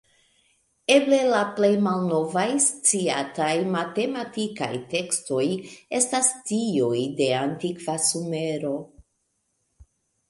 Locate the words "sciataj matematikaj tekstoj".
2.67-5.45